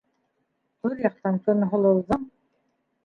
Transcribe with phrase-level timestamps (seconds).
[0.87, 2.29] Түрьяҡтан Көнһылыуҙың: